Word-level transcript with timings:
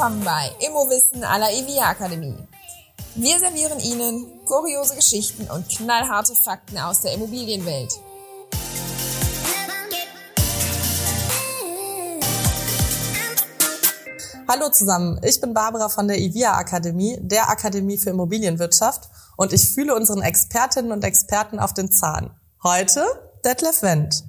willkommen 0.00 0.24
bei 0.24 0.50
Immowissen 0.66 1.24
à 1.24 1.36
la 1.36 1.50
EVIA 1.52 1.90
Akademie. 1.90 2.34
Wir 3.16 3.38
servieren 3.38 3.78
Ihnen 3.80 4.24
kuriose 4.46 4.96
Geschichten 4.96 5.46
und 5.50 5.68
knallharte 5.68 6.34
Fakten 6.34 6.78
aus 6.78 7.02
der 7.02 7.12
Immobilienwelt. 7.12 7.92
Hallo 14.48 14.70
zusammen, 14.70 15.20
ich 15.22 15.38
bin 15.38 15.52
Barbara 15.52 15.90
von 15.90 16.08
der 16.08 16.18
EVIA 16.18 16.54
Akademie, 16.54 17.18
der 17.20 17.50
Akademie 17.50 17.98
für 17.98 18.08
Immobilienwirtschaft 18.08 19.10
und 19.36 19.52
ich 19.52 19.68
fühle 19.68 19.94
unseren 19.94 20.22
Expertinnen 20.22 20.92
und 20.92 21.04
Experten 21.04 21.58
auf 21.58 21.74
den 21.74 21.92
Zahn. 21.92 22.30
Heute 22.62 23.04
Detlef 23.44 23.82
Wendt. 23.82 24.24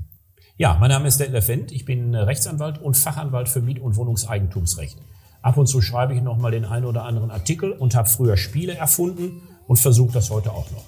Ja, 0.57 0.75
mein 0.81 0.89
Name 0.89 1.07
ist 1.07 1.21
Detlef 1.21 1.47
Wendt, 1.47 1.71
ich 1.71 1.85
bin 1.85 2.13
Rechtsanwalt 2.13 2.81
und 2.81 2.97
Fachanwalt 2.97 3.47
für 3.47 3.61
Miet- 3.61 3.79
und 3.79 3.95
Wohnungseigentumsrecht. 3.95 4.97
Ab 5.43 5.57
und 5.57 5.65
zu 5.65 5.81
schreibe 5.81 6.13
ich 6.13 6.21
nochmal 6.21 6.51
den 6.51 6.65
einen 6.65 6.85
oder 6.85 7.03
anderen 7.03 7.31
Artikel 7.31 7.71
und 7.71 7.95
habe 7.95 8.07
früher 8.07 8.37
Spiele 8.37 8.75
erfunden 8.75 9.41
und 9.67 9.77
versuche 9.77 10.13
das 10.13 10.29
heute 10.29 10.51
auch 10.51 10.69
noch. 10.69 10.83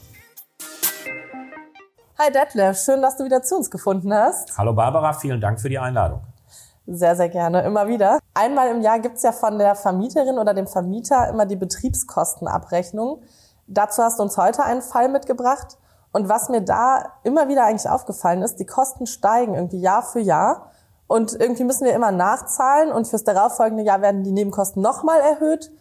Hi 2.19 2.31
Detlef, 2.31 2.77
schön, 2.77 3.01
dass 3.01 3.17
du 3.17 3.25
wieder 3.25 3.41
zu 3.41 3.55
uns 3.57 3.71
gefunden 3.71 4.13
hast. 4.13 4.55
Hallo 4.55 4.73
Barbara, 4.73 5.13
vielen 5.13 5.41
Dank 5.41 5.59
für 5.59 5.69
die 5.69 5.79
Einladung. 5.79 6.21
Sehr, 6.85 7.15
sehr 7.15 7.29
gerne, 7.29 7.63
immer 7.63 7.87
wieder. 7.87 8.19
Einmal 8.35 8.69
im 8.69 8.81
Jahr 8.81 8.99
gibt's 8.99 9.23
ja 9.23 9.31
von 9.31 9.57
der 9.57 9.73
Vermieterin 9.73 10.37
oder 10.37 10.53
dem 10.53 10.67
Vermieter 10.67 11.29
immer 11.29 11.47
die 11.47 11.55
Betriebskostenabrechnung. 11.55 13.23
Dazu 13.65 14.03
hast 14.03 14.19
du 14.19 14.23
uns 14.23 14.37
heute 14.37 14.63
einen 14.63 14.83
Fall 14.83 15.09
mitgebracht. 15.09 15.79
Und 16.11 16.29
was 16.29 16.49
mir 16.49 16.61
da 16.61 17.13
immer 17.23 17.47
wieder 17.47 17.65
eigentlich 17.65 17.89
aufgefallen 17.89 18.43
ist, 18.43 18.57
die 18.57 18.67
Kosten 18.67 19.07
steigen 19.07 19.55
irgendwie 19.55 19.79
Jahr 19.79 20.03
für 20.03 20.19
Jahr. 20.19 20.72
Und 21.13 21.39
irgendwie 21.39 21.63
müssen 21.63 21.85
wir 21.85 21.93
immer 21.93 22.11
nachzahlen 22.11 22.91
und 22.91 23.07
fürs 23.07 23.23
darauffolgende 23.23 23.83
Jahr 23.83 24.01
werden 24.01 24.23
die 24.23 24.31
Nebenkosten 24.31 24.81
nochmal 24.81 25.19
erhöht. 25.19 25.71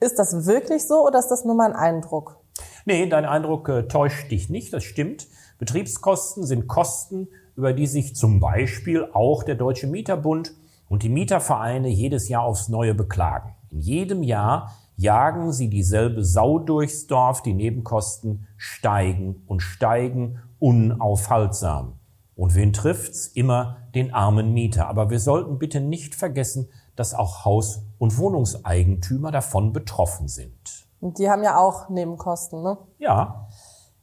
Ist 0.00 0.18
das 0.18 0.44
wirklich 0.44 0.86
so 0.86 1.06
oder 1.06 1.18
ist 1.18 1.28
das 1.28 1.46
nur 1.46 1.54
mein 1.54 1.72
Eindruck? 1.72 2.36
Nee, 2.84 3.08
dein 3.08 3.24
Eindruck 3.24 3.70
äh, 3.70 3.88
täuscht 3.88 4.30
dich 4.30 4.50
nicht, 4.50 4.74
das 4.74 4.84
stimmt. 4.84 5.28
Betriebskosten 5.58 6.44
sind 6.44 6.68
Kosten, 6.68 7.28
über 7.56 7.72
die 7.72 7.86
sich 7.86 8.16
zum 8.16 8.38
Beispiel 8.38 9.08
auch 9.14 9.44
der 9.44 9.54
Deutsche 9.54 9.86
Mieterbund 9.86 10.52
und 10.90 11.02
die 11.02 11.08
Mietervereine 11.08 11.88
jedes 11.88 12.28
Jahr 12.28 12.42
aufs 12.42 12.68
Neue 12.68 12.92
beklagen. 12.92 13.54
In 13.70 13.80
jedem 13.80 14.22
Jahr 14.22 14.76
jagen 14.98 15.52
sie 15.52 15.70
dieselbe 15.70 16.22
Sau 16.22 16.58
durchs 16.58 17.06
Dorf, 17.06 17.40
die 17.40 17.54
Nebenkosten 17.54 18.46
steigen 18.58 19.42
und 19.46 19.60
steigen 19.60 20.42
unaufhaltsam. 20.58 21.94
Und 22.36 22.54
wen 22.54 22.72
trifft's? 22.74 23.26
Immer 23.28 23.78
den 23.94 24.12
armen 24.12 24.52
Mieter. 24.52 24.88
Aber 24.88 25.08
wir 25.10 25.20
sollten 25.20 25.58
bitte 25.58 25.80
nicht 25.80 26.14
vergessen, 26.14 26.68
dass 26.94 27.14
auch 27.14 27.44
Haus- 27.44 27.80
und 27.98 28.18
Wohnungseigentümer 28.18 29.30
davon 29.30 29.72
betroffen 29.72 30.28
sind. 30.28 30.86
Und 31.00 31.18
die 31.18 31.30
haben 31.30 31.42
ja 31.42 31.58
auch 31.58 31.88
Nebenkosten, 31.88 32.62
ne? 32.62 32.78
Ja, 32.98 33.48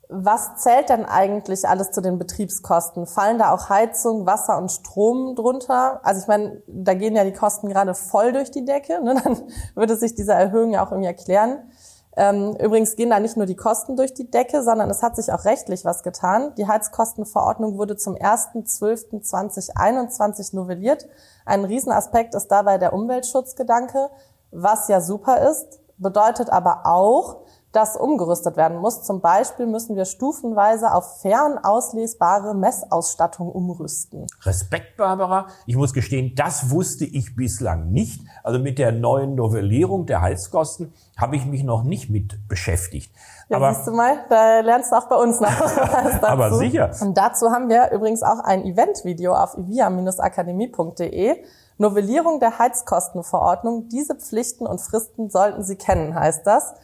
Was 0.10 0.58
zählt 0.58 0.90
denn 0.90 1.06
eigentlich 1.06 1.68
alles 1.68 1.92
zu 1.92 2.02
den 2.02 2.20
Betriebskosten? 2.20 3.08
Fallen 3.08 3.40
da 3.40 3.52
auch 3.52 3.70
Heizung, 3.70 4.26
Wasser 4.26 4.58
und 4.58 4.72
Strom 4.72 5.36
drunter? 5.36 6.02
Also 6.04 6.22
ich 6.22 6.28
meine, 6.28 6.62
da 6.68 6.94
gehen 6.94 7.16
ja 7.16 7.24
die 7.24 7.34
Kosten 7.34 7.68
gerade 7.68 7.96
voll 7.96 8.32
durch 8.32 8.52
die 8.52 8.66
Decke. 8.66 9.04
Ne? 9.04 9.16
Dann 9.24 9.42
würde 9.76 9.96
sich 9.96 10.14
diese 10.14 10.34
Erhöhung 10.34 10.72
ja 10.72 10.86
auch 10.86 10.92
irgendwie 10.92 11.08
erklären. 11.08 11.72
Ähm, 12.16 12.56
übrigens 12.58 12.96
gehen 12.96 13.10
da 13.10 13.20
nicht 13.20 13.38
nur 13.38 13.48
die 13.48 13.56
Kosten 13.56 13.96
durch 13.96 14.14
die 14.14 14.30
Decke, 14.30 14.62
sondern 14.62 14.88
es 14.90 15.02
hat 15.02 15.16
sich 15.16 15.32
auch 15.32 15.46
rechtlich 15.46 15.84
was 15.84 16.04
getan. 16.04 16.54
Die 16.58 16.68
Heizkostenverordnung 16.68 17.76
wurde 17.78 17.98
zum 17.98 18.14
1.12.2021 18.16 20.56
novelliert. 20.56 21.08
Ein 21.46 21.66
Riesenaspekt 21.66 22.36
ist 22.36 22.50
dabei 22.50 22.78
der 22.78 22.94
Umweltschutzgedanke, 22.94 24.12
was 24.52 24.88
ja 24.88 25.02
super 25.02 25.50
ist, 25.50 25.80
bedeutet 25.98 26.52
aber 26.52 26.86
auch, 26.86 27.43
dass 27.74 27.98
umgerüstet 27.98 28.56
werden 28.56 28.78
muss. 28.78 29.02
Zum 29.02 29.20
Beispiel 29.20 29.66
müssen 29.66 29.96
wir 29.96 30.06
stufenweise 30.06 30.94
auf 30.94 31.22
fern 31.22 31.58
auslesbare 31.58 32.54
Messausstattung 32.54 33.52
umrüsten. 33.52 34.28
Respekt, 34.44 34.96
Barbara. 34.96 35.48
Ich 35.66 35.76
muss 35.76 35.92
gestehen, 35.92 36.34
das 36.36 36.70
wusste 36.70 37.04
ich 37.04 37.36
bislang 37.36 37.90
nicht. 37.92 38.22
Also 38.44 38.60
mit 38.60 38.78
der 38.78 38.92
neuen 38.92 39.34
Novellierung 39.34 40.06
der 40.06 40.22
Heizkosten 40.22 40.94
habe 41.18 41.36
ich 41.36 41.46
mich 41.46 41.64
noch 41.64 41.84
nicht 41.84 42.12
mit 42.12 42.48
beschäftigt. 42.48 43.12
Ja, 43.50 43.58
aber, 43.58 43.74
siehst 43.74 43.88
du 43.88 43.92
mal, 43.92 44.20
da 44.30 44.60
lernst 44.60 44.92
du 44.92 44.96
auch 44.96 45.10
bei 45.10 45.16
uns 45.16 45.40
noch 45.40 45.50
was 45.60 45.76
dazu. 45.76 46.28
aber 46.28 46.54
sicher. 46.56 46.92
Und 47.02 47.18
dazu 47.18 47.50
haben 47.50 47.70
wir 47.70 47.92
übrigens 47.92 48.22
auch 48.22 48.40
ein 48.40 48.64
Eventvideo 48.66 49.34
auf 49.34 49.58
ivia-akademie.de. 49.58 51.44
Novellierung 51.80 52.40
der 52.40 52.60
Heizkostenverordnung. 52.60 53.90
Diese 53.90 54.14
Pflichten 54.14 54.68
und 54.68 54.80
Fristen 54.80 55.32
sollten 55.32 55.64
Sie 55.64 55.76
kennen, 55.76 56.14
heißt 56.14 56.46
das. 56.46 56.76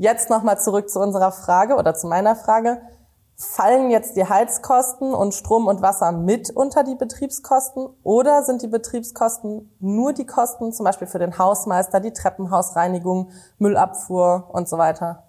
Jetzt 0.00 0.30
nochmal 0.30 0.58
zurück 0.58 0.88
zu 0.88 0.98
unserer 0.98 1.30
Frage 1.30 1.76
oder 1.76 1.94
zu 1.94 2.06
meiner 2.06 2.34
Frage. 2.34 2.80
Fallen 3.36 3.90
jetzt 3.90 4.16
die 4.16 4.24
Heizkosten 4.24 5.12
und 5.12 5.34
Strom 5.34 5.66
und 5.66 5.82
Wasser 5.82 6.10
mit 6.10 6.48
unter 6.48 6.84
die 6.84 6.94
Betriebskosten 6.94 7.86
oder 8.02 8.42
sind 8.42 8.62
die 8.62 8.68
Betriebskosten 8.68 9.70
nur 9.78 10.14
die 10.14 10.24
Kosten 10.24 10.72
zum 10.72 10.84
Beispiel 10.84 11.06
für 11.06 11.18
den 11.18 11.36
Hausmeister, 11.36 12.00
die 12.00 12.14
Treppenhausreinigung, 12.14 13.32
Müllabfuhr 13.58 14.48
und 14.50 14.70
so 14.70 14.78
weiter? 14.78 15.28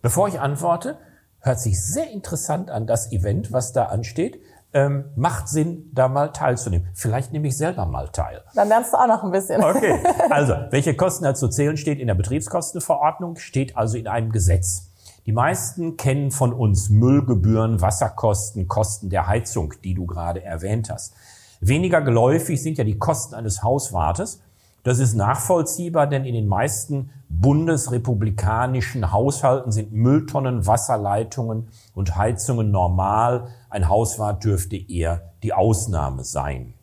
Bevor 0.00 0.28
ich 0.28 0.40
antworte, 0.40 0.96
hört 1.40 1.60
sich 1.60 1.84
sehr 1.84 2.10
interessant 2.10 2.70
an, 2.70 2.86
das 2.86 3.12
Event, 3.12 3.52
was 3.52 3.74
da 3.74 3.84
ansteht. 3.84 4.40
Ähm, 4.76 5.06
macht 5.16 5.48
Sinn, 5.48 5.90
da 5.94 6.06
mal 6.06 6.34
teilzunehmen. 6.34 6.88
Vielleicht 6.92 7.32
nehme 7.32 7.48
ich 7.48 7.56
selber 7.56 7.86
mal 7.86 8.10
teil. 8.10 8.42
Dann 8.54 8.68
lernst 8.68 8.92
du 8.92 8.98
auch 8.98 9.06
noch 9.06 9.24
ein 9.24 9.30
bisschen. 9.30 9.64
Okay, 9.64 9.98
also 10.30 10.52
welche 10.68 10.94
Kosten 10.94 11.24
da 11.24 11.34
zu 11.34 11.48
zählen 11.48 11.78
steht 11.78 11.98
in 11.98 12.08
der 12.08 12.14
Betriebskostenverordnung, 12.14 13.36
steht 13.36 13.74
also 13.74 13.96
in 13.96 14.06
einem 14.06 14.32
Gesetz. 14.32 14.90
Die 15.24 15.32
meisten 15.32 15.96
kennen 15.96 16.30
von 16.30 16.52
uns 16.52 16.90
Müllgebühren, 16.90 17.80
Wasserkosten, 17.80 18.68
Kosten 18.68 19.08
der 19.08 19.26
Heizung, 19.26 19.72
die 19.82 19.94
du 19.94 20.04
gerade 20.04 20.44
erwähnt 20.44 20.90
hast. 20.90 21.14
Weniger 21.60 22.02
geläufig 22.02 22.62
sind 22.62 22.76
ja 22.76 22.84
die 22.84 22.98
Kosten 22.98 23.34
eines 23.34 23.62
Hauswartes. 23.62 24.42
Das 24.86 25.00
ist 25.00 25.14
nachvollziehbar, 25.14 26.06
denn 26.06 26.24
in 26.24 26.34
den 26.34 26.46
meisten 26.46 27.10
bundesrepublikanischen 27.28 29.10
Haushalten 29.10 29.72
sind 29.72 29.90
Mülltonnen, 29.90 30.64
Wasserleitungen 30.64 31.70
und 31.92 32.14
Heizungen 32.14 32.70
normal. 32.70 33.48
Ein 33.68 33.88
Hauswart 33.88 34.44
dürfte 34.44 34.76
eher 34.76 35.32
die 35.42 35.52
Ausnahme 35.52 36.22
sein. 36.22 36.74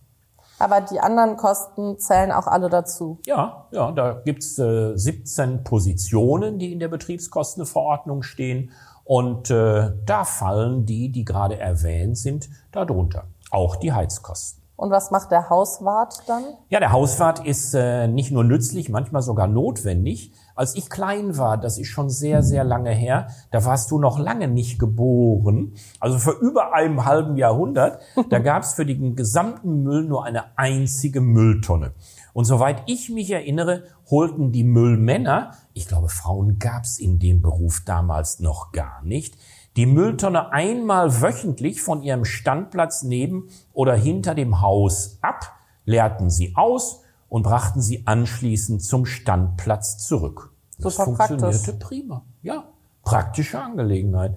Aber 0.60 0.82
die 0.82 1.00
anderen 1.00 1.38
Kosten 1.38 1.98
zählen 1.98 2.34
auch 2.34 2.48
alle 2.48 2.70
dazu. 2.70 3.20
Ja, 3.26 3.68
ja, 3.72 3.94
da 3.94 4.22
gibt's 4.26 4.60
äh, 4.60 4.98
17 4.98 5.64
Positionen, 5.64 6.60
die 6.60 6.74
in 6.74 6.80
der 6.80 6.90
Betriebskostenverordnung 6.90 8.22
stehen. 8.24 8.72
Und 9.06 9.50
äh, 9.50 9.94
da 10.06 10.26
fallen 10.26 10.86
die, 10.86 11.10
die 11.10 11.24
gerade 11.24 11.58
erwähnt 11.58 12.18
sind, 12.18 12.50
darunter. 12.74 13.28
Auch 13.50 13.78
die 13.78 13.94
Heizkosten. 13.94 14.63
Und 14.84 14.92
was 14.92 15.12
macht 15.12 15.32
der 15.32 15.50
Hauswart 15.50 16.24
dann? 16.28 16.44
Ja, 16.68 16.82
der 16.82 16.92
Hauswart 16.92 17.46
ist 17.46 17.74
äh, 17.74 18.10
nicht 18.10 18.32
nur 18.32 18.44
nützlich, 18.44 18.90
manchmal 18.90 19.22
sogar 19.22 19.48
notwendig. 19.48 20.34
Als 20.56 20.76
ich 20.76 20.90
klein 20.90 21.38
war, 21.38 21.58
das 21.58 21.78
ist 21.78 21.88
schon 21.88 22.10
sehr, 22.10 22.44
sehr 22.44 22.66
lange 22.66 22.90
her, 22.92 23.28
da 23.50 23.64
warst 23.64 23.92
du 23.92 23.98
noch 23.98 24.20
lange 24.20 24.50
nicht 24.50 24.80
geboren, 24.80 25.76
also 26.02 26.20
vor 26.20 26.34
über 26.34 26.74
einem 26.74 27.06
halben 27.06 27.38
Jahrhundert, 27.38 28.02
da 28.30 28.40
gab 28.40 28.64
es 28.64 28.74
für 28.74 28.86
den 28.86 29.16
gesamten 29.16 29.84
Müll 29.84 30.04
nur 30.04 30.26
eine 30.26 30.58
einzige 30.58 31.22
Mülltonne. 31.22 31.94
Und 32.34 32.44
soweit 32.44 32.84
ich 32.86 33.10
mich 33.10 33.32
erinnere, 33.32 33.84
holten 34.12 34.52
die 34.52 34.66
Müllmänner, 34.66 35.52
ich 35.74 35.88
glaube, 35.88 36.10
Frauen 36.10 36.60
gab 36.60 36.84
es 36.84 37.00
in 37.00 37.20
dem 37.20 37.42
Beruf 37.42 37.84
damals 37.86 38.42
noch 38.42 38.74
gar 38.74 39.02
nicht, 39.02 39.38
die 39.76 39.86
Mülltonne 39.86 40.52
einmal 40.52 41.22
wöchentlich 41.22 41.82
von 41.82 42.04
ihrem 42.04 42.26
Standplatz 42.26 43.04
neben 43.04 43.50
oder 43.74 43.96
hinter 43.96 44.36
dem 44.36 44.62
Haus 44.62 45.18
ab, 45.22 45.54
leerten 45.86 46.30
sie 46.30 46.56
aus 46.56 47.02
und 47.28 47.44
brachten 47.44 47.82
sie 47.82 48.06
anschließend 48.06 48.84
zum 48.84 49.06
Standplatz 49.06 49.98
zurück. 49.98 50.54
Das 50.80 50.96
Super 50.96 51.06
funktionierte 51.06 51.74
praktisch. 51.74 51.88
prima. 51.88 52.24
Ja, 52.42 52.66
praktische 53.04 53.60
Angelegenheit. 53.60 54.36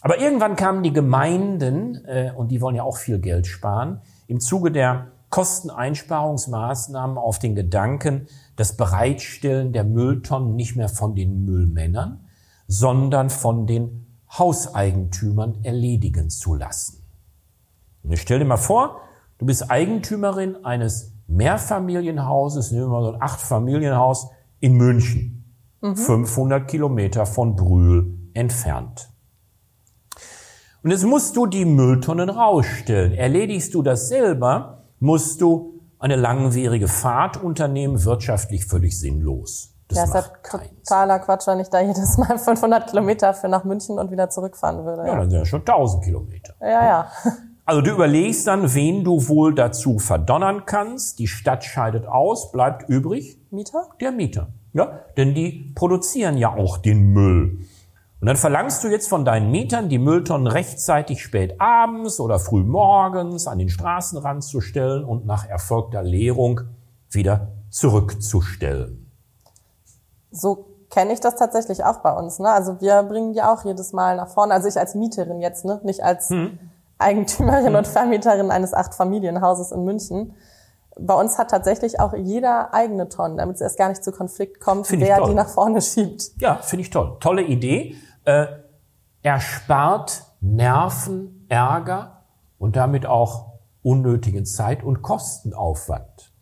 Aber 0.00 0.18
irgendwann 0.20 0.56
kamen 0.56 0.82
die 0.82 0.92
Gemeinden, 0.92 2.04
äh, 2.06 2.32
und 2.34 2.48
die 2.48 2.60
wollen 2.60 2.76
ja 2.76 2.84
auch 2.84 2.96
viel 2.96 3.18
Geld 3.18 3.46
sparen, 3.46 4.00
im 4.28 4.40
Zuge 4.40 4.70
der 4.70 5.08
Kosteneinsparungsmaßnahmen 5.30 7.18
auf 7.18 7.38
den 7.38 7.54
Gedanken, 7.54 8.28
das 8.54 8.76
Bereitstellen 8.76 9.72
der 9.72 9.84
Mülltonnen 9.84 10.54
nicht 10.54 10.76
mehr 10.76 10.88
von 10.88 11.14
den 11.14 11.44
Müllmännern, 11.44 12.24
sondern 12.68 13.30
von 13.30 13.66
den 13.66 14.05
Hauseigentümern 14.30 15.58
erledigen 15.62 16.30
zu 16.30 16.54
lassen. 16.54 17.02
Und 18.02 18.12
ich 18.12 18.20
stell 18.20 18.38
dir 18.38 18.44
mal 18.44 18.56
vor, 18.56 19.00
du 19.38 19.46
bist 19.46 19.70
Eigentümerin 19.70 20.64
eines 20.64 21.12
Mehrfamilienhauses, 21.28 22.70
nehmen 22.70 22.84
wir 22.84 22.88
mal 22.88 23.02
so 23.02 23.12
ein 23.12 23.22
Achtfamilienhaus 23.22 24.28
in 24.60 24.74
München, 24.74 25.44
500 25.80 26.68
Kilometer 26.68 27.26
von 27.26 27.56
Brühl 27.56 28.18
entfernt. 28.34 29.10
Und 30.82 30.90
jetzt 30.92 31.04
musst 31.04 31.36
du 31.36 31.46
die 31.46 31.64
Mülltonnen 31.64 32.30
rausstellen. 32.30 33.12
Erledigst 33.12 33.74
du 33.74 33.82
das 33.82 34.08
selber, 34.08 34.84
musst 35.00 35.40
du 35.40 35.80
eine 35.98 36.16
langwierige 36.16 36.88
Fahrt 36.88 37.42
unternehmen, 37.42 38.04
wirtschaftlich 38.04 38.66
völlig 38.66 38.98
sinnlos. 38.98 39.75
Das 39.88 39.98
ja, 39.98 40.04
ist 40.04 40.14
halt 40.14 40.30
totaler 40.42 41.18
Quatsch, 41.20 41.46
wenn 41.46 41.60
ich 41.60 41.68
da 41.68 41.80
jedes 41.80 42.18
Mal 42.18 42.38
500 42.38 42.90
Kilometer 42.90 43.34
für 43.34 43.48
nach 43.48 43.64
München 43.64 43.98
und 43.98 44.10
wieder 44.10 44.30
zurückfahren 44.30 44.84
würde. 44.84 45.02
Ja, 45.02 45.08
ja. 45.08 45.16
dann 45.16 45.30
sind 45.30 45.38
ja 45.38 45.44
schon 45.44 45.60
1000 45.60 46.04
Kilometer. 46.04 46.54
Ja, 46.60 46.84
ja. 46.84 47.12
Also 47.68 47.80
du 47.80 47.90
überlegst 47.90 48.46
dann, 48.46 48.74
wen 48.74 49.02
du 49.02 49.26
wohl 49.26 49.52
dazu 49.52 49.98
verdonnern 49.98 50.66
kannst. 50.66 51.18
Die 51.18 51.26
Stadt 51.26 51.64
scheidet 51.64 52.06
aus, 52.06 52.52
bleibt 52.52 52.88
übrig. 52.88 53.40
Mieter? 53.50 53.88
Der 54.00 54.12
Mieter. 54.12 54.52
Ja, 54.72 55.00
denn 55.16 55.34
die 55.34 55.72
produzieren 55.74 56.38
ja 56.38 56.54
auch 56.54 56.78
den 56.78 57.12
Müll. 57.12 57.58
Und 58.20 58.26
dann 58.28 58.36
verlangst 58.36 58.84
du 58.84 58.88
jetzt 58.88 59.08
von 59.08 59.24
deinen 59.24 59.50
Mietern, 59.50 59.88
die 59.88 59.98
Mülltonnen 59.98 60.46
rechtzeitig 60.46 61.20
spät 61.20 61.60
abends 61.60 62.20
oder 62.20 62.38
früh 62.38 62.62
morgens 62.62 63.48
an 63.48 63.58
den 63.58 63.68
Straßenrand 63.68 64.44
zu 64.44 64.60
stellen 64.60 65.04
und 65.04 65.26
nach 65.26 65.48
erfolgter 65.48 66.04
Leerung 66.04 66.60
wieder 67.10 67.52
zurückzustellen. 67.70 69.05
So 70.30 70.66
kenne 70.90 71.12
ich 71.12 71.20
das 71.20 71.36
tatsächlich 71.36 71.84
auch 71.84 71.98
bei 71.98 72.12
uns. 72.12 72.38
Ne? 72.38 72.48
Also 72.48 72.80
wir 72.80 73.02
bringen 73.02 73.32
die 73.32 73.42
auch 73.42 73.64
jedes 73.64 73.92
Mal 73.92 74.16
nach 74.16 74.28
vorne. 74.28 74.54
Also 74.54 74.68
ich 74.68 74.78
als 74.78 74.94
Mieterin 74.94 75.40
jetzt, 75.40 75.64
ne? 75.64 75.80
nicht 75.82 76.02
als 76.02 76.30
hm. 76.30 76.58
Eigentümerin 76.98 77.68
hm. 77.68 77.74
und 77.74 77.86
Vermieterin 77.86 78.50
eines 78.50 78.72
Acht-Familienhauses 78.72 79.72
in 79.72 79.84
München. 79.84 80.34
Bei 80.98 81.14
uns 81.14 81.36
hat 81.36 81.50
tatsächlich 81.50 82.00
auch 82.00 82.14
jeder 82.14 82.72
eigene 82.72 83.08
Tonnen, 83.08 83.36
damit 83.36 83.56
es 83.56 83.60
erst 83.60 83.76
gar 83.76 83.90
nicht 83.90 84.02
zu 84.02 84.12
Konflikt 84.12 84.60
kommt, 84.60 84.86
find 84.86 85.02
wer 85.02 85.22
die 85.26 85.34
nach 85.34 85.48
vorne 85.48 85.82
schiebt. 85.82 86.30
Ja, 86.40 86.56
finde 86.56 86.82
ich 86.82 86.90
toll. 86.90 87.16
Tolle 87.20 87.42
Idee. 87.42 87.96
Äh, 88.24 88.46
erspart 89.22 90.24
Nerven, 90.40 91.44
Ärger 91.48 92.22
und 92.58 92.76
damit 92.76 93.04
auch 93.04 93.52
unnötigen 93.82 94.46
Zeit- 94.46 94.82
und 94.82 95.02
Kostenaufwand. 95.02 96.32